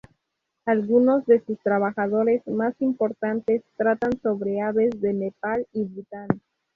[0.65, 2.09] Algunos de sus trabajos
[2.47, 6.27] más importantes tratan sobre aves de Nepal y Bhutan.